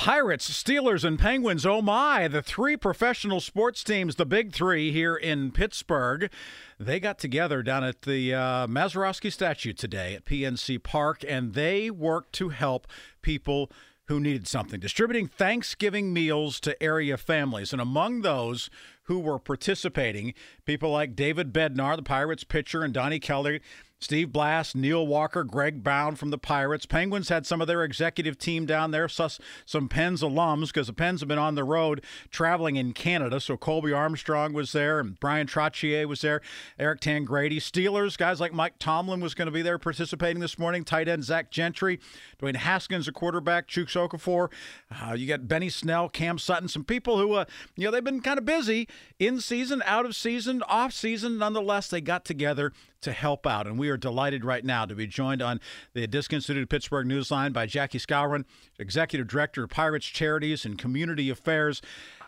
Pirates, 0.00 0.48
Steelers, 0.48 1.04
and 1.04 1.18
Penguins. 1.18 1.66
Oh 1.66 1.82
my, 1.82 2.26
the 2.26 2.40
three 2.40 2.74
professional 2.74 3.38
sports 3.38 3.84
teams, 3.84 4.16
the 4.16 4.24
big 4.24 4.54
three 4.54 4.92
here 4.92 5.14
in 5.14 5.52
Pittsburgh. 5.52 6.30
They 6.78 6.98
got 6.98 7.18
together 7.18 7.62
down 7.62 7.84
at 7.84 8.00
the 8.00 8.32
uh, 8.32 8.66
Mazeroski 8.66 9.30
statue 9.30 9.74
today 9.74 10.14
at 10.14 10.24
PNC 10.24 10.82
Park, 10.82 11.22
and 11.28 11.52
they 11.52 11.90
worked 11.90 12.32
to 12.36 12.48
help 12.48 12.86
people 13.20 13.70
who 14.06 14.18
needed 14.18 14.48
something, 14.48 14.80
distributing 14.80 15.26
Thanksgiving 15.26 16.14
meals 16.14 16.60
to 16.60 16.82
area 16.82 17.18
families. 17.18 17.70
And 17.70 17.82
among 17.82 18.22
those 18.22 18.70
who 19.02 19.18
were 19.18 19.38
participating, 19.38 20.32
people 20.64 20.90
like 20.90 21.14
David 21.14 21.52
Bednar, 21.52 21.96
the 21.96 22.02
Pirates 22.02 22.42
pitcher, 22.42 22.82
and 22.82 22.94
Donnie 22.94 23.20
Kelly 23.20 23.60
Steve 24.00 24.32
Blass, 24.32 24.74
Neil 24.74 25.06
Walker, 25.06 25.44
Greg 25.44 25.82
Brown 25.82 26.16
from 26.16 26.30
the 26.30 26.38
Pirates. 26.38 26.86
Penguins 26.86 27.28
had 27.28 27.44
some 27.44 27.60
of 27.60 27.66
their 27.66 27.84
executive 27.84 28.38
team 28.38 28.64
down 28.64 28.92
there, 28.92 29.08
some 29.08 29.88
Pens 29.88 30.22
alums, 30.22 30.68
because 30.68 30.86
the 30.86 30.94
Pens 30.94 31.20
have 31.20 31.28
been 31.28 31.38
on 31.38 31.54
the 31.54 31.64
road 31.64 32.02
traveling 32.30 32.76
in 32.76 32.94
Canada. 32.94 33.38
So 33.40 33.58
Colby 33.58 33.92
Armstrong 33.92 34.54
was 34.54 34.72
there, 34.72 35.00
and 35.00 35.20
Bryan 35.20 35.46
Trottier 35.46 36.06
was 36.06 36.22
there, 36.22 36.40
Eric 36.78 37.00
Tangradi. 37.00 37.58
Steelers, 37.58 38.16
guys 38.16 38.40
like 38.40 38.54
Mike 38.54 38.78
Tomlin 38.78 39.20
was 39.20 39.34
going 39.34 39.46
to 39.46 39.52
be 39.52 39.60
there 39.60 39.78
participating 39.78 40.40
this 40.40 40.58
morning. 40.58 40.82
Tight 40.82 41.06
end 41.06 41.22
Zach 41.22 41.50
Gentry, 41.50 42.00
Dwayne 42.40 42.56
Haskins, 42.56 43.06
a 43.06 43.12
quarterback, 43.12 43.68
Chuks 43.68 43.96
Okorafor. 43.96 44.50
Uh, 44.90 45.12
you 45.12 45.26
got 45.26 45.46
Benny 45.46 45.68
Snell, 45.68 46.08
Cam 46.08 46.38
Sutton, 46.38 46.68
some 46.68 46.84
people 46.84 47.18
who, 47.18 47.34
uh, 47.34 47.44
you 47.76 47.84
know, 47.84 47.90
they've 47.90 48.02
been 48.02 48.22
kind 48.22 48.38
of 48.38 48.46
busy 48.46 48.88
in 49.18 49.42
season, 49.42 49.82
out 49.84 50.06
of 50.06 50.16
season, 50.16 50.62
off 50.62 50.94
season. 50.94 51.36
Nonetheless, 51.36 51.88
they 51.88 52.00
got 52.00 52.24
together 52.24 52.72
to 53.02 53.12
help 53.12 53.46
out. 53.46 53.66
And 53.66 53.78
we 53.78 53.88
are 53.88 53.96
delighted 53.96 54.44
right 54.44 54.64
now 54.64 54.84
to 54.84 54.94
be 54.94 55.06
joined 55.06 55.42
on 55.42 55.60
the 55.94 56.06
Disc 56.06 56.32
Institute 56.32 56.68
Pittsburgh 56.68 57.06
Newsline 57.06 57.52
by 57.52 57.66
Jackie 57.66 57.98
Skowron, 57.98 58.44
Executive 58.78 59.26
Director 59.26 59.64
of 59.64 59.70
Pirates 59.70 60.06
Charities 60.06 60.64
and 60.64 60.78
Community 60.78 61.30
Affairs. 61.30 61.82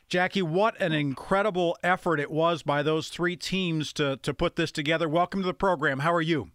Jackie, 0.08 0.42
what 0.42 0.78
an 0.80 0.92
incredible 0.92 1.76
effort 1.82 2.20
it 2.20 2.30
was 2.30 2.62
by 2.62 2.82
those 2.82 3.08
three 3.08 3.36
teams 3.36 3.92
to, 3.94 4.18
to 4.18 4.34
put 4.34 4.56
this 4.56 4.70
together. 4.70 5.08
Welcome 5.08 5.40
to 5.40 5.46
the 5.46 5.54
program. 5.54 6.00
How 6.00 6.12
are 6.12 6.20
you? 6.20 6.50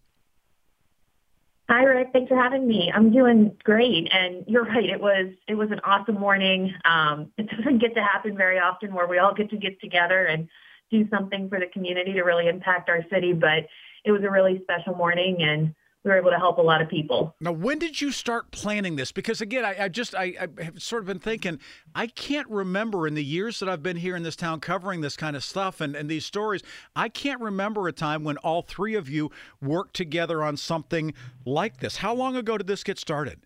Hi, 1.68 1.82
Rick. 1.82 2.08
Thanks 2.14 2.30
for 2.30 2.42
having 2.42 2.66
me. 2.66 2.90
I'm 2.94 3.12
doing 3.12 3.54
great, 3.62 4.08
and 4.10 4.42
you're 4.46 4.64
right. 4.64 4.88
It 4.88 5.00
was 5.00 5.34
it 5.48 5.54
was 5.54 5.70
an 5.70 5.80
awesome 5.84 6.14
morning. 6.14 6.72
Um, 6.86 7.30
it 7.36 7.46
doesn't 7.50 7.78
get 7.78 7.94
to 7.94 8.02
happen 8.02 8.38
very 8.38 8.58
often 8.58 8.94
where 8.94 9.06
we 9.06 9.18
all 9.18 9.34
get 9.34 9.50
to 9.50 9.58
get 9.58 9.78
together 9.78 10.24
and 10.24 10.48
do 10.90 11.06
something 11.10 11.48
for 11.50 11.60
the 11.60 11.66
community 11.66 12.14
to 12.14 12.22
really 12.22 12.48
impact 12.48 12.88
our 12.88 13.04
city. 13.12 13.34
But 13.34 13.66
it 14.04 14.12
was 14.12 14.22
a 14.22 14.30
really 14.30 14.60
special 14.62 14.94
morning 14.94 15.38
and 15.40 15.74
we 16.04 16.10
were 16.10 16.16
able 16.16 16.30
to 16.30 16.38
help 16.38 16.58
a 16.58 16.62
lot 16.62 16.80
of 16.80 16.88
people. 16.88 17.34
Now, 17.40 17.52
when 17.52 17.78
did 17.78 18.00
you 18.00 18.12
start 18.12 18.50
planning 18.50 18.96
this? 18.96 19.10
Because 19.10 19.40
again, 19.40 19.64
I, 19.64 19.84
I 19.84 19.88
just 19.88 20.14
I, 20.14 20.34
I, 20.40 20.62
have 20.62 20.80
sort 20.80 21.02
of 21.02 21.06
been 21.06 21.18
thinking 21.18 21.58
I 21.94 22.06
can't 22.06 22.48
remember 22.48 23.06
in 23.06 23.14
the 23.14 23.24
years 23.24 23.58
that 23.60 23.68
I've 23.68 23.82
been 23.82 23.96
here 23.96 24.16
in 24.16 24.22
this 24.22 24.36
town 24.36 24.60
covering 24.60 25.00
this 25.00 25.16
kind 25.16 25.34
of 25.34 25.42
stuff 25.42 25.80
and, 25.80 25.96
and 25.96 26.08
these 26.08 26.24
stories. 26.24 26.62
I 26.94 27.08
can't 27.08 27.40
remember 27.40 27.88
a 27.88 27.92
time 27.92 28.24
when 28.24 28.36
all 28.38 28.62
three 28.62 28.94
of 28.94 29.08
you 29.08 29.30
worked 29.60 29.94
together 29.94 30.42
on 30.42 30.56
something 30.56 31.14
like 31.44 31.78
this. 31.78 31.96
How 31.96 32.14
long 32.14 32.36
ago 32.36 32.58
did 32.58 32.68
this 32.68 32.84
get 32.84 32.98
started? 32.98 33.40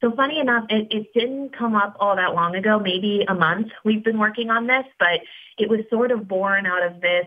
So 0.00 0.10
funny 0.16 0.40
enough, 0.40 0.64
it, 0.70 0.88
it 0.90 1.12
didn't 1.12 1.56
come 1.56 1.76
up 1.76 1.94
all 2.00 2.16
that 2.16 2.34
long 2.34 2.56
ago, 2.56 2.78
maybe 2.78 3.24
a 3.28 3.34
month. 3.34 3.68
We've 3.84 4.02
been 4.02 4.18
working 4.18 4.48
on 4.48 4.66
this, 4.66 4.84
but 4.98 5.20
it 5.58 5.68
was 5.68 5.80
sort 5.90 6.10
of 6.10 6.26
born 6.26 6.64
out 6.66 6.82
of 6.82 7.02
this 7.02 7.26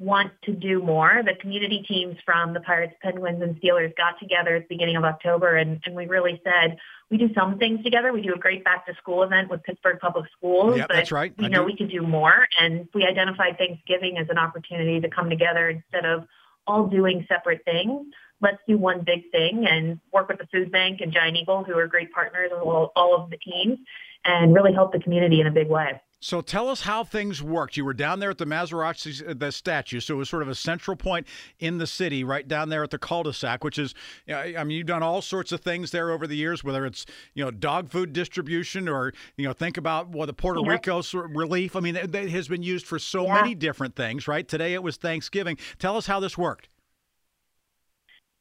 want 0.00 0.32
to 0.44 0.52
do 0.52 0.82
more. 0.82 1.22
The 1.24 1.34
community 1.40 1.84
teams 1.86 2.16
from 2.24 2.54
the 2.54 2.60
Pirates, 2.60 2.94
Penguins, 3.02 3.42
and 3.42 3.54
Steelers 3.60 3.94
got 3.96 4.18
together 4.18 4.56
at 4.56 4.62
the 4.62 4.74
beginning 4.74 4.96
of 4.96 5.04
October, 5.04 5.56
and, 5.56 5.78
and 5.84 5.94
we 5.94 6.06
really 6.06 6.40
said 6.42 6.78
we 7.10 7.18
do 7.18 7.28
some 7.34 7.58
things 7.58 7.84
together. 7.84 8.10
We 8.10 8.22
do 8.22 8.32
a 8.32 8.38
great 8.38 8.64
back 8.64 8.86
to 8.86 8.94
school 8.94 9.22
event 9.22 9.50
with 9.50 9.62
Pittsburgh 9.62 9.98
Public 10.00 10.24
Schools. 10.36 10.78
But 10.78 10.88
that's 10.88 11.12
right. 11.12 11.34
We 11.36 11.44
I 11.44 11.48
know 11.48 11.60
do. 11.60 11.66
we 11.66 11.76
could 11.76 11.90
do 11.90 12.00
more, 12.00 12.48
and 12.58 12.88
we 12.94 13.04
identified 13.04 13.58
Thanksgiving 13.58 14.16
as 14.16 14.26
an 14.30 14.38
opportunity 14.38 15.00
to 15.00 15.08
come 15.10 15.28
together 15.28 15.68
instead 15.68 16.06
of 16.06 16.26
all 16.66 16.86
doing 16.86 17.26
separate 17.28 17.62
things. 17.66 18.06
Let's 18.40 18.58
do 18.66 18.78
one 18.78 19.02
big 19.04 19.30
thing 19.30 19.66
and 19.68 20.00
work 20.14 20.28
with 20.28 20.38
the 20.38 20.46
food 20.46 20.72
bank 20.72 21.00
and 21.02 21.12
Giant 21.12 21.36
Eagle, 21.36 21.62
who 21.62 21.76
are 21.76 21.86
great 21.86 22.10
partners 22.10 22.50
of 22.54 22.66
all, 22.66 22.90
all 22.96 23.14
of 23.14 23.28
the 23.28 23.36
teams, 23.36 23.78
and 24.24 24.54
really 24.54 24.72
help 24.72 24.92
the 24.92 25.00
community 25.00 25.42
in 25.42 25.46
a 25.46 25.50
big 25.50 25.68
way. 25.68 26.00
So 26.22 26.42
tell 26.42 26.68
us 26.68 26.82
how 26.82 27.02
things 27.02 27.42
worked. 27.42 27.78
You 27.78 27.84
were 27.86 27.94
down 27.94 28.20
there 28.20 28.28
at 28.28 28.36
the 28.36 28.44
Mazeroski 28.44 29.26
uh, 29.26 29.34
the 29.34 29.50
statue, 29.50 30.00
so 30.00 30.14
it 30.14 30.18
was 30.18 30.28
sort 30.28 30.42
of 30.42 30.48
a 30.48 30.54
central 30.54 30.94
point 30.94 31.26
in 31.58 31.78
the 31.78 31.86
city, 31.86 32.24
right 32.24 32.46
down 32.46 32.68
there 32.68 32.82
at 32.84 32.90
the 32.90 32.98
cul-de-sac, 32.98 33.64
which 33.64 33.78
is, 33.78 33.94
I 34.28 34.62
mean, 34.64 34.76
you've 34.76 34.86
done 34.86 35.02
all 35.02 35.22
sorts 35.22 35.50
of 35.50 35.62
things 35.62 35.92
there 35.92 36.10
over 36.10 36.26
the 36.26 36.36
years, 36.36 36.62
whether 36.62 36.84
it's 36.84 37.06
you 37.32 37.42
know 37.42 37.50
dog 37.50 37.88
food 37.88 38.12
distribution 38.12 38.86
or 38.86 39.14
you 39.38 39.46
know 39.46 39.54
think 39.54 39.78
about 39.78 40.08
what 40.08 40.18
well, 40.18 40.26
the 40.26 40.34
Puerto. 40.34 40.62
Rico 40.62 41.02
relief. 41.12 41.74
I 41.74 41.80
mean, 41.80 41.96
it, 41.96 42.14
it, 42.14 42.30
has 42.30 42.48
been 42.48 42.62
used 42.62 42.86
for 42.86 42.98
so 42.98 43.24
yeah. 43.24 43.34
many 43.34 43.54
different 43.54 43.96
things, 43.96 44.28
right? 44.28 44.46
Today 44.46 44.74
it 44.74 44.82
was 44.82 44.98
Thanksgiving. 44.98 45.56
Tell 45.78 45.96
us 45.96 46.06
how 46.06 46.20
this 46.20 46.36
worked. 46.36 46.68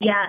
Yeah, 0.01 0.25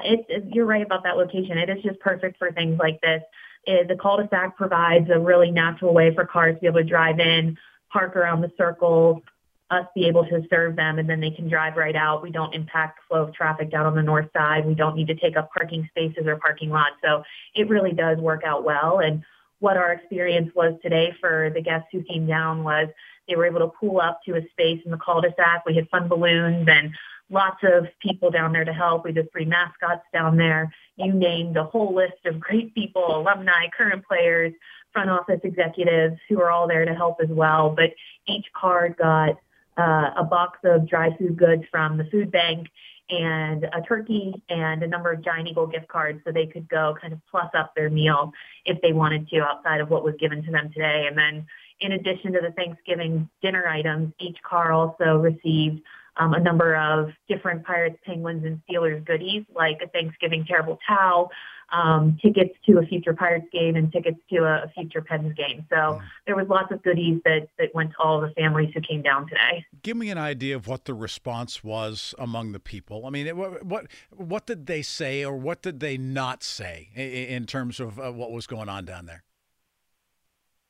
you're 0.52 0.66
right 0.66 0.84
about 0.84 1.02
that 1.02 1.16
location. 1.16 1.58
It 1.58 1.68
is 1.68 1.82
just 1.82 1.98
perfect 2.00 2.38
for 2.38 2.52
things 2.52 2.78
like 2.78 3.00
this 3.00 3.22
is 3.66 3.88
the 3.88 3.96
cul-de-sac 3.96 4.56
provides 4.56 5.10
a 5.10 5.18
really 5.18 5.50
natural 5.50 5.92
way 5.92 6.14
for 6.14 6.24
cars 6.24 6.54
to 6.56 6.60
be 6.60 6.66
able 6.66 6.80
to 6.80 6.84
drive 6.84 7.20
in, 7.20 7.58
park 7.92 8.16
around 8.16 8.40
the 8.40 8.52
circle, 8.56 9.22
us 9.70 9.86
be 9.94 10.06
able 10.06 10.24
to 10.26 10.42
serve 10.50 10.74
them, 10.76 10.98
and 10.98 11.08
then 11.08 11.20
they 11.20 11.30
can 11.30 11.48
drive 11.48 11.76
right 11.76 11.94
out. 11.94 12.22
We 12.22 12.30
don't 12.30 12.54
impact 12.54 13.00
flow 13.06 13.22
of 13.22 13.34
traffic 13.34 13.70
down 13.70 13.86
on 13.86 13.94
the 13.94 14.02
north 14.02 14.28
side. 14.32 14.66
We 14.66 14.74
don't 14.74 14.96
need 14.96 15.06
to 15.08 15.14
take 15.14 15.36
up 15.36 15.50
parking 15.52 15.88
spaces 15.90 16.26
or 16.26 16.36
parking 16.36 16.70
lots. 16.70 16.96
So 17.04 17.22
it 17.54 17.68
really 17.68 17.92
does 17.92 18.18
work 18.18 18.42
out 18.44 18.64
well. 18.64 18.98
And 18.98 19.22
what 19.60 19.76
our 19.76 19.92
experience 19.92 20.50
was 20.54 20.74
today 20.82 21.14
for 21.20 21.50
the 21.54 21.60
guests 21.60 21.88
who 21.92 22.02
came 22.02 22.26
down 22.26 22.64
was 22.64 22.88
they 23.28 23.36
were 23.36 23.46
able 23.46 23.60
to 23.60 23.68
pull 23.68 24.00
up 24.00 24.20
to 24.24 24.36
a 24.36 24.48
space 24.50 24.80
in 24.84 24.90
the 24.90 24.96
cul-de-sac. 24.96 25.64
We 25.64 25.76
had 25.76 25.88
fun 25.88 26.08
balloons 26.08 26.66
and 26.68 26.92
lots 27.30 27.62
of 27.62 27.86
people 28.00 28.30
down 28.30 28.52
there 28.52 28.64
to 28.64 28.72
help. 28.72 29.04
We 29.04 29.12
did 29.12 29.30
three 29.32 29.44
mascots 29.44 30.02
down 30.12 30.36
there. 30.36 30.72
You 30.96 31.12
named 31.12 31.56
a 31.56 31.64
whole 31.64 31.94
list 31.94 32.26
of 32.26 32.40
great 32.40 32.74
people, 32.74 33.16
alumni, 33.16 33.68
current 33.76 34.04
players, 34.06 34.52
front 34.92 35.08
office 35.08 35.40
executives 35.44 36.16
who 36.28 36.40
are 36.40 36.50
all 36.50 36.66
there 36.66 36.84
to 36.84 36.94
help 36.94 37.18
as 37.22 37.28
well. 37.28 37.70
But 37.70 37.90
each 38.26 38.46
card 38.52 38.96
got 38.96 39.38
uh, 39.78 40.10
a 40.16 40.24
box 40.24 40.58
of 40.64 40.88
dry 40.88 41.16
food 41.16 41.36
goods 41.36 41.62
from 41.70 41.96
the 41.96 42.04
food 42.04 42.30
bank 42.30 42.68
and 43.08 43.64
a 43.64 43.80
turkey 43.86 44.42
and 44.48 44.82
a 44.82 44.86
number 44.86 45.10
of 45.12 45.22
Giant 45.24 45.48
Eagle 45.48 45.66
gift 45.66 45.88
cards 45.88 46.20
so 46.24 46.32
they 46.32 46.46
could 46.46 46.68
go 46.68 46.96
kind 47.00 47.12
of 47.12 47.20
plus 47.30 47.50
up 47.54 47.74
their 47.74 47.90
meal 47.90 48.32
if 48.64 48.80
they 48.82 48.92
wanted 48.92 49.28
to 49.28 49.40
outside 49.40 49.80
of 49.80 49.90
what 49.90 50.04
was 50.04 50.14
given 50.18 50.42
to 50.44 50.50
them 50.50 50.70
today. 50.72 51.06
And 51.08 51.16
then 51.16 51.46
in 51.80 51.92
addition 51.92 52.32
to 52.32 52.40
the 52.40 52.52
Thanksgiving 52.52 53.28
dinner 53.42 53.66
items, 53.66 54.12
each 54.20 54.36
car 54.42 54.72
also 54.72 55.16
received 55.16 55.82
um, 56.16 56.34
a 56.34 56.40
number 56.40 56.76
of 56.76 57.10
different 57.28 57.64
Pirates, 57.64 57.98
Penguins, 58.04 58.44
and 58.44 58.60
Steelers 58.68 59.04
goodies 59.04 59.44
like 59.54 59.80
a 59.82 59.88
Thanksgiving 59.88 60.44
terrible 60.46 60.78
towel, 60.86 61.30
um, 61.72 62.18
tickets 62.20 62.54
to 62.66 62.78
a 62.78 62.82
future 62.86 63.12
Pirates 63.12 63.46
game, 63.52 63.76
and 63.76 63.92
tickets 63.92 64.18
to 64.30 64.38
a, 64.38 64.64
a 64.64 64.68
future 64.74 65.02
Pens 65.02 65.32
game. 65.34 65.64
So 65.70 65.76
yeah. 65.76 66.00
there 66.26 66.36
was 66.36 66.48
lots 66.48 66.72
of 66.72 66.82
goodies 66.82 67.20
that 67.24 67.48
that 67.58 67.74
went 67.74 67.92
to 67.92 67.98
all 67.98 68.20
the 68.20 68.30
families 68.30 68.70
who 68.74 68.80
came 68.80 69.02
down 69.02 69.28
today. 69.28 69.64
Give 69.82 69.96
me 69.96 70.10
an 70.10 70.18
idea 70.18 70.56
of 70.56 70.66
what 70.66 70.84
the 70.84 70.94
response 70.94 71.62
was 71.62 72.14
among 72.18 72.52
the 72.52 72.60
people. 72.60 73.06
I 73.06 73.10
mean, 73.10 73.26
it, 73.26 73.36
what 73.36 73.86
what 74.10 74.46
did 74.46 74.66
they 74.66 74.82
say, 74.82 75.24
or 75.24 75.36
what 75.36 75.62
did 75.62 75.80
they 75.80 75.96
not 75.96 76.42
say 76.42 76.90
in, 76.94 77.02
in 77.02 77.46
terms 77.46 77.78
of 77.78 77.98
uh, 77.98 78.10
what 78.10 78.32
was 78.32 78.46
going 78.46 78.68
on 78.68 78.84
down 78.84 79.06
there? 79.06 79.22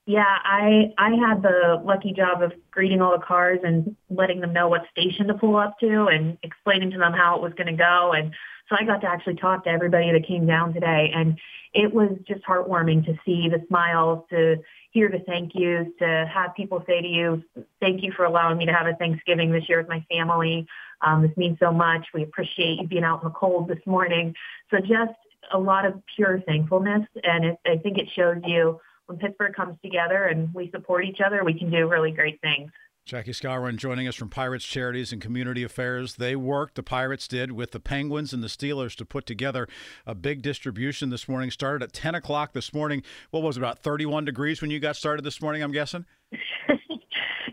Yeah, 0.06 0.25
I 0.26 0.93
I 0.99 1.11
had 1.11 1.43
the 1.43 1.81
lucky 1.85 2.12
job 2.12 2.43
of 2.43 2.52
greeting 2.70 3.00
all 3.00 3.17
the 3.17 3.25
cars 3.25 3.61
and 3.62 3.94
letting 4.08 4.41
them 4.41 4.52
know 4.52 4.69
what 4.69 4.82
station 4.91 5.29
to 5.29 5.35
pull 5.35 5.56
up 5.56 5.79
to 5.81 6.06
and 6.06 6.38
explaining 6.43 6.91
to 6.93 6.99
them 6.99 7.12
how 7.12 7.37
it 7.37 7.43
was 7.43 7.52
going 7.55 7.69
to 7.69 7.76
go. 7.76 8.12
And 8.12 8.35
so 8.69 8.76
I 8.79 8.85
got 8.85 9.02
to 9.02 9.06
actually 9.08 9.37
talk 9.37 9.64
to 9.64 9.70
everybody 9.70 10.11
that 10.12 10.26
came 10.26 10.47
down 10.47 10.73
today, 10.73 11.12
and 11.14 11.38
it 11.75 11.93
was 11.93 12.11
just 12.26 12.43
heartwarming 12.44 13.05
to 13.06 13.14
see 13.25 13.49
the 13.49 13.64
smiles, 13.69 14.25
to 14.31 14.56
hear 14.91 15.08
the 15.08 15.20
thank 15.20 15.52
yous, 15.55 15.87
to 15.99 16.29
have 16.32 16.55
people 16.56 16.82
say 16.87 17.00
to 17.00 17.08
you, 17.08 17.43
"Thank 17.81 18.03
you 18.03 18.12
for 18.12 18.25
allowing 18.25 18.58
me 18.58 18.67
to 18.67 18.73
have 18.73 18.87
a 18.87 18.94
Thanksgiving 18.94 19.53
this 19.53 19.69
year 19.69 19.79
with 19.79 19.88
my 19.88 20.05
family. 20.11 20.67
Um, 21.03 21.23
this 21.23 21.37
means 21.37 21.58
so 21.58 21.73
much. 21.73 22.06
We 22.14 22.23
appreciate 22.23 22.81
you 22.81 22.88
being 22.88 23.05
out 23.05 23.23
in 23.23 23.29
the 23.29 23.35
cold 23.35 23.69
this 23.69 23.85
morning." 23.87 24.35
So 24.70 24.79
just 24.79 25.14
a 25.53 25.58
lot 25.58 25.85
of 25.85 26.00
pure 26.17 26.41
thankfulness, 26.41 27.06
and 27.23 27.44
it, 27.44 27.58
I 27.67 27.76
think 27.76 27.99
it 27.99 28.08
shows 28.11 28.41
you 28.44 28.81
when 29.11 29.19
Pittsburgh 29.19 29.55
comes 29.55 29.77
together 29.83 30.27
and 30.27 30.55
we 30.55 30.71
support 30.71 31.05
each 31.05 31.19
other, 31.25 31.43
we 31.43 31.59
can 31.59 31.69
do 31.69 31.89
really 31.89 32.12
great 32.12 32.41
things. 32.41 32.71
Jackie 33.05 33.33
Skowron 33.33 33.75
joining 33.77 34.07
us 34.07 34.15
from 34.15 34.29
Pirates 34.29 34.65
Charities 34.65 35.12
and 35.12 35.21
Community 35.21 35.65
Affairs. 35.65 36.15
They 36.15 36.37
worked, 36.37 36.77
the 36.77 36.85
Pirates 36.85 37.27
did, 37.27 37.51
with 37.51 37.73
the 37.73 37.81
Penguins 37.81 38.33
and 38.33 38.41
the 38.41 38.47
Steelers 38.47 38.95
to 38.97 39.05
put 39.05 39.27
together 39.27 39.67
a 40.07 40.15
big 40.15 40.43
distribution 40.43 41.11
this 41.11 41.29
morning. 41.29 41.51
Started 41.51 41.83
at 41.83 41.93
10 41.93 42.15
o'clock 42.15 42.53
this 42.53 42.73
morning. 42.73 43.03
What 43.33 43.43
was 43.43 43.57
it, 43.57 43.61
about 43.61 43.81
31 43.81 44.27
degrees 44.27 44.62
when 44.62 44.71
you 44.71 44.79
got 44.79 44.95
started 44.95 45.23
this 45.23 45.43
morning, 45.43 45.63
I'm 45.63 45.73
guessing? 45.73 46.06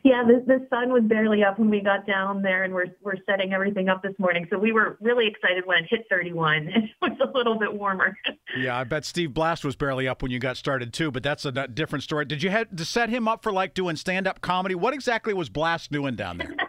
Yeah, 0.08 0.24
the, 0.24 0.42
the 0.48 0.66
sun 0.70 0.94
was 0.94 1.04
barely 1.04 1.44
up 1.44 1.60
when 1.60 1.70
we 1.70 1.82
got 1.82 2.08
down 2.08 2.42
there, 2.42 2.64
and 2.64 2.74
we're 2.74 2.96
we're 3.02 3.18
setting 3.26 3.52
everything 3.52 3.90
up 3.90 4.02
this 4.02 4.14
morning. 4.18 4.48
So 4.50 4.58
we 4.58 4.72
were 4.72 4.98
really 5.02 5.28
excited 5.28 5.66
when 5.66 5.84
it 5.84 5.88
hit 5.90 6.06
31. 6.10 6.70
It 6.78 6.92
was 7.02 7.18
a 7.22 7.38
little 7.38 7.60
bit 7.60 7.74
warmer. 7.74 8.18
Yeah, 8.58 8.78
I 8.78 8.86
bet 8.86 9.04
Steve 9.04 9.34
Blass 9.34 9.64
was 9.64 9.76
barely 9.76 10.08
up 10.08 10.24
when 10.24 10.32
you 10.32 10.40
got 10.40 10.56
started 10.56 10.94
too. 10.94 11.12
But 11.12 11.22
that's 11.22 11.46
a 11.46 11.52
different 11.68 12.04
story. 12.04 12.24
Did 12.24 12.42
you 12.42 12.50
have 12.50 12.74
to 12.76 12.86
set 12.86 13.10
him 13.10 13.28
up 13.28 13.44
for 13.44 13.52
like 13.52 13.74
doing 13.74 13.98
stand 13.98 14.26
up 14.26 14.40
comedy? 14.40 14.74
What 14.74 14.94
exactly 14.94 15.34
was 15.34 15.50
Blass 15.50 15.88
doing 15.88 16.16
down 16.16 16.38
there? 16.38 16.56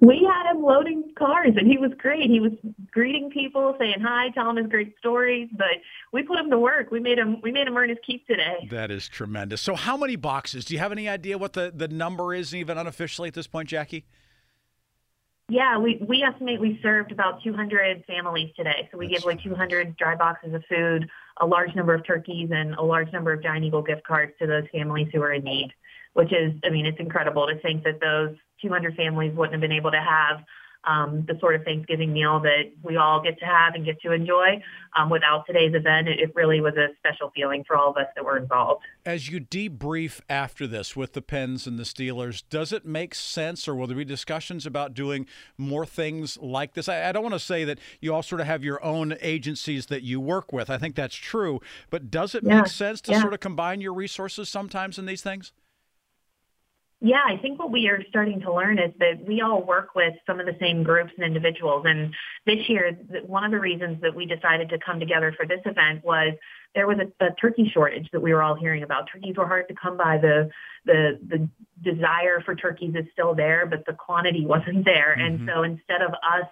we 0.00 0.28
had 0.28 0.50
him 0.50 0.62
loading 0.62 1.12
cars 1.16 1.54
and 1.56 1.66
he 1.66 1.78
was 1.78 1.90
great. 1.98 2.30
He 2.30 2.40
was 2.40 2.52
greeting 2.90 3.30
people, 3.30 3.74
saying 3.78 4.00
hi, 4.00 4.30
telling 4.30 4.56
his 4.56 4.66
great 4.66 4.96
stories, 4.98 5.48
but 5.52 5.66
we 6.12 6.22
put 6.22 6.38
him 6.38 6.50
to 6.50 6.58
work. 6.58 6.90
We 6.90 7.00
made 7.00 7.18
him 7.18 7.40
we 7.42 7.52
made 7.52 7.66
him 7.66 7.76
earn 7.76 7.88
his 7.88 7.98
keep 8.06 8.26
today. 8.26 8.68
That 8.70 8.90
is 8.90 9.08
tremendous. 9.08 9.60
So 9.60 9.74
how 9.74 9.96
many 9.96 10.16
boxes? 10.16 10.64
Do 10.64 10.74
you 10.74 10.80
have 10.80 10.92
any 10.92 11.08
idea 11.08 11.38
what 11.38 11.52
the, 11.52 11.72
the 11.74 11.88
number 11.88 12.34
is 12.34 12.54
even 12.54 12.78
unofficially 12.78 13.28
at 13.28 13.34
this 13.34 13.46
point, 13.46 13.68
Jackie? 13.68 14.06
Yeah, 15.48 15.78
we, 15.78 16.04
we 16.08 16.24
estimate 16.24 16.60
we 16.60 16.80
served 16.82 17.12
about 17.12 17.42
200 17.44 18.04
families 18.06 18.50
today. 18.56 18.88
So 18.90 18.98
we 18.98 19.06
That's 19.06 19.22
gave 19.22 19.32
away 19.32 19.42
200 19.42 19.96
dry 19.96 20.16
boxes 20.16 20.54
of 20.54 20.64
food, 20.68 21.08
a 21.40 21.46
large 21.46 21.74
number 21.76 21.94
of 21.94 22.04
turkeys, 22.04 22.50
and 22.52 22.74
a 22.74 22.82
large 22.82 23.12
number 23.12 23.32
of 23.32 23.42
Giant 23.42 23.64
Eagle 23.64 23.82
gift 23.82 24.04
cards 24.04 24.32
to 24.40 24.46
those 24.46 24.64
families 24.72 25.06
who 25.12 25.22
are 25.22 25.32
in 25.32 25.44
need, 25.44 25.72
which 26.14 26.32
is, 26.32 26.52
I 26.64 26.70
mean, 26.70 26.84
it's 26.84 26.98
incredible 26.98 27.46
to 27.46 27.60
think 27.60 27.84
that 27.84 28.00
those 28.00 28.36
200 28.62 28.96
families 28.96 29.34
wouldn't 29.34 29.54
have 29.54 29.60
been 29.60 29.72
able 29.72 29.90
to 29.90 30.00
have 30.00 30.44
um, 30.86 31.24
the 31.26 31.36
sort 31.40 31.54
of 31.56 31.64
Thanksgiving 31.64 32.12
meal 32.12 32.40
that 32.40 32.72
we 32.82 32.96
all 32.96 33.20
get 33.20 33.38
to 33.40 33.44
have 33.44 33.74
and 33.74 33.84
get 33.84 34.00
to 34.02 34.12
enjoy. 34.12 34.62
Um, 34.96 35.10
without 35.10 35.44
today's 35.46 35.74
event, 35.74 36.08
it, 36.08 36.20
it 36.20 36.32
really 36.34 36.60
was 36.60 36.74
a 36.76 36.88
special 36.98 37.30
feeling 37.34 37.64
for 37.66 37.76
all 37.76 37.90
of 37.90 37.96
us 37.96 38.06
that 38.14 38.24
were 38.24 38.38
involved. 38.38 38.84
As 39.04 39.28
you 39.28 39.40
debrief 39.40 40.20
after 40.30 40.66
this 40.66 40.96
with 40.96 41.12
the 41.12 41.22
Pens 41.22 41.66
and 41.66 41.78
the 41.78 41.82
Steelers, 41.82 42.42
does 42.48 42.72
it 42.72 42.86
make 42.86 43.14
sense 43.14 43.66
or 43.66 43.74
will 43.74 43.86
there 43.86 43.96
be 43.96 44.04
discussions 44.04 44.64
about 44.64 44.94
doing 44.94 45.26
more 45.58 45.84
things 45.84 46.38
like 46.38 46.74
this? 46.74 46.88
I, 46.88 47.08
I 47.08 47.12
don't 47.12 47.22
want 47.22 47.34
to 47.34 47.40
say 47.40 47.64
that 47.64 47.78
you 48.00 48.14
all 48.14 48.22
sort 48.22 48.40
of 48.40 48.46
have 48.46 48.62
your 48.62 48.82
own 48.84 49.16
agencies 49.20 49.86
that 49.86 50.02
you 50.02 50.20
work 50.20 50.52
with. 50.52 50.70
I 50.70 50.78
think 50.78 50.94
that's 50.94 51.16
true. 51.16 51.60
But 51.90 52.10
does 52.10 52.34
it 52.34 52.44
yeah. 52.44 52.58
make 52.60 52.68
sense 52.68 53.00
to 53.02 53.12
yeah. 53.12 53.20
sort 53.20 53.34
of 53.34 53.40
combine 53.40 53.80
your 53.80 53.92
resources 53.92 54.48
sometimes 54.48 54.98
in 54.98 55.06
these 55.06 55.22
things? 55.22 55.52
Yeah, 57.00 57.22
I 57.26 57.36
think 57.36 57.58
what 57.58 57.70
we 57.70 57.88
are 57.88 58.02
starting 58.08 58.40
to 58.40 58.52
learn 58.52 58.78
is 58.78 58.90
that 59.00 59.22
we 59.26 59.42
all 59.42 59.62
work 59.62 59.94
with 59.94 60.14
some 60.26 60.40
of 60.40 60.46
the 60.46 60.56
same 60.58 60.82
groups 60.82 61.12
and 61.16 61.26
individuals. 61.26 61.84
And 61.86 62.14
this 62.46 62.68
year, 62.68 62.92
one 63.26 63.44
of 63.44 63.50
the 63.50 63.58
reasons 63.58 64.00
that 64.00 64.14
we 64.14 64.24
decided 64.24 64.70
to 64.70 64.78
come 64.78 64.98
together 64.98 65.34
for 65.36 65.46
this 65.46 65.60
event 65.66 66.02
was 66.04 66.32
there 66.74 66.86
was 66.86 66.96
a, 66.98 67.24
a 67.24 67.34
turkey 67.34 67.70
shortage 67.72 68.08
that 68.12 68.20
we 68.20 68.32
were 68.32 68.42
all 68.42 68.54
hearing 68.54 68.82
about. 68.82 69.08
Turkeys 69.12 69.36
were 69.36 69.46
hard 69.46 69.68
to 69.68 69.74
come 69.74 69.98
by. 69.98 70.16
The 70.16 70.48
the 70.86 71.18
the 71.28 71.48
desire 71.82 72.40
for 72.40 72.54
turkeys 72.54 72.94
is 72.94 73.04
still 73.12 73.34
there, 73.34 73.66
but 73.66 73.84
the 73.84 73.92
quantity 73.92 74.46
wasn't 74.46 74.86
there. 74.86 75.16
Mm-hmm. 75.18 75.42
And 75.42 75.50
so 75.52 75.62
instead 75.64 76.00
of 76.00 76.12
us 76.12 76.46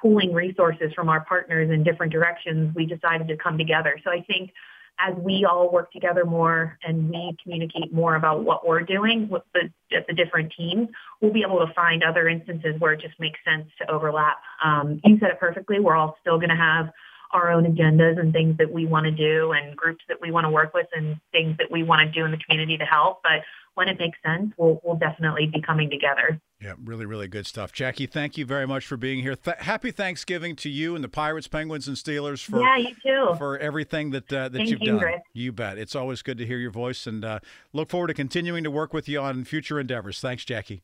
pooling 0.00 0.34
resources 0.34 0.92
from 0.94 1.08
our 1.08 1.24
partners 1.24 1.70
in 1.70 1.82
different 1.82 2.12
directions, 2.12 2.74
we 2.74 2.84
decided 2.84 3.28
to 3.28 3.36
come 3.38 3.56
together. 3.56 3.98
So 4.04 4.10
I 4.10 4.20
think 4.22 4.50
as 4.98 5.14
we 5.16 5.44
all 5.44 5.70
work 5.70 5.92
together 5.92 6.24
more 6.24 6.78
and 6.82 7.10
we 7.10 7.36
communicate 7.42 7.92
more 7.92 8.14
about 8.14 8.44
what 8.44 8.66
we're 8.66 8.80
doing 8.80 9.28
with 9.28 9.42
the, 9.52 9.70
the 10.08 10.14
different 10.14 10.52
teams, 10.56 10.88
we'll 11.20 11.32
be 11.32 11.42
able 11.46 11.64
to 11.66 11.72
find 11.74 12.02
other 12.02 12.28
instances 12.28 12.74
where 12.78 12.92
it 12.92 13.00
just 13.00 13.18
makes 13.20 13.38
sense 13.44 13.68
to 13.80 13.90
overlap. 13.90 14.38
Um, 14.64 15.00
you 15.04 15.18
said 15.18 15.30
it 15.30 15.40
perfectly. 15.40 15.80
We're 15.80 15.96
all 15.96 16.16
still 16.20 16.38
going 16.38 16.50
to 16.50 16.56
have 16.56 16.90
our 17.32 17.50
own 17.50 17.64
agendas 17.64 18.18
and 18.18 18.32
things 18.32 18.56
that 18.58 18.72
we 18.72 18.86
want 18.86 19.04
to 19.04 19.10
do 19.10 19.52
and 19.52 19.76
groups 19.76 20.04
that 20.08 20.18
we 20.20 20.30
want 20.30 20.44
to 20.44 20.50
work 20.50 20.74
with 20.74 20.86
and 20.94 21.16
things 21.32 21.56
that 21.58 21.70
we 21.70 21.82
want 21.82 22.06
to 22.06 22.12
do 22.18 22.24
in 22.24 22.30
the 22.30 22.38
community 22.38 22.76
to 22.78 22.84
help. 22.84 23.22
But 23.22 23.42
when 23.74 23.88
it 23.88 23.98
makes 23.98 24.18
sense, 24.24 24.52
we'll, 24.56 24.80
we'll 24.82 24.96
definitely 24.96 25.50
be 25.52 25.60
coming 25.60 25.90
together. 25.90 26.40
Yeah, 26.60 26.72
really, 26.82 27.04
really 27.04 27.28
good 27.28 27.46
stuff. 27.46 27.70
Jackie, 27.72 28.06
thank 28.06 28.38
you 28.38 28.46
very 28.46 28.66
much 28.66 28.86
for 28.86 28.96
being 28.96 29.20
here. 29.20 29.36
Th- 29.36 29.58
happy 29.58 29.90
Thanksgiving 29.90 30.56
to 30.56 30.70
you 30.70 30.94
and 30.94 31.04
the 31.04 31.08
Pirates, 31.08 31.48
Penguins, 31.48 31.86
and 31.86 31.96
Steelers 31.96 32.42
for 32.42 32.62
yeah, 32.62 32.78
you 32.78 32.94
too. 33.02 33.34
for 33.36 33.58
everything 33.58 34.10
that 34.12 34.32
uh, 34.32 34.48
that 34.48 34.56
thank 34.56 34.70
you've 34.70 34.80
you, 34.80 34.98
done. 34.98 35.20
You 35.34 35.52
bet. 35.52 35.76
It's 35.76 35.94
always 35.94 36.22
good 36.22 36.38
to 36.38 36.46
hear 36.46 36.56
your 36.56 36.70
voice, 36.70 37.06
and 37.06 37.22
uh, 37.22 37.40
look 37.74 37.90
forward 37.90 38.06
to 38.06 38.14
continuing 38.14 38.64
to 38.64 38.70
work 38.70 38.94
with 38.94 39.06
you 39.06 39.20
on 39.20 39.44
future 39.44 39.78
endeavors. 39.78 40.18
Thanks, 40.18 40.46
Jackie. 40.46 40.82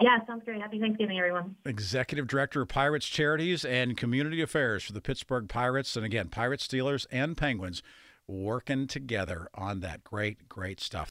Yeah, 0.00 0.18
sounds 0.26 0.44
great. 0.44 0.60
Happy 0.60 0.78
Thanksgiving, 0.78 1.18
everyone. 1.18 1.56
Executive 1.64 2.26
Director 2.26 2.60
of 2.60 2.68
Pirates 2.68 3.08
Charities 3.08 3.64
and 3.64 3.96
Community 3.96 4.42
Affairs 4.42 4.84
for 4.84 4.92
the 4.92 5.00
Pittsburgh 5.00 5.48
Pirates, 5.48 5.96
and 5.96 6.04
again, 6.04 6.28
Pirates, 6.28 6.68
Steelers, 6.68 7.06
and 7.10 7.34
Penguins 7.36 7.82
working 8.28 8.86
together 8.86 9.48
on 9.54 9.80
that 9.80 10.04
great, 10.04 10.48
great 10.48 10.80
stuff. 10.80 11.10